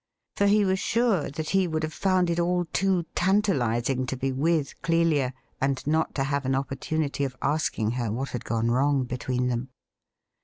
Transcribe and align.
For 0.35 0.47
he 0.47 0.65
was 0.65 0.79
sure 0.79 1.29
that 1.29 1.51
he 1.51 1.67
would 1.67 1.83
have 1.83 1.93
found 1.93 2.31
it 2.31 2.39
aU 2.39 2.63
too 2.73 3.05
tantalizing 3.13 4.07
to 4.07 4.17
be 4.17 4.31
with 4.31 4.81
Clelia 4.81 5.31
and 5.61 5.85
not 5.85 6.15
to 6.15 6.23
have 6.23 6.43
an 6.43 6.55
opportunity 6.55 7.23
of 7.23 7.35
asking 7.43 7.91
her 7.91 8.11
what 8.11 8.29
had 8.29 8.43
gone 8.43 8.71
wrong 8.71 9.03
between 9.03 9.45
them. 9.45 9.69